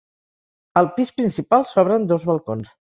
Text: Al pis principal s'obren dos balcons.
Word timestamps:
Al 0.81 0.89
pis 0.97 1.13
principal 1.21 1.69
s'obren 1.73 2.11
dos 2.15 2.29
balcons. 2.33 2.79